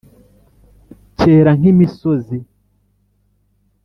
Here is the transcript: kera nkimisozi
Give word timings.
kera 1.19 1.51
nkimisozi 1.59 2.37